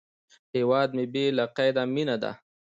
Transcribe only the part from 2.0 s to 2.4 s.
ده